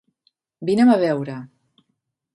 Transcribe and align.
Vine'm 0.69 0.93
a 0.93 0.97
veure. 1.05 1.37